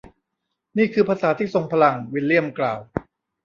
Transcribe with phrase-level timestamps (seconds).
[0.77, 2.79] นี่คือภาษาที่ทรงพลัง วิลเลียมกล่าว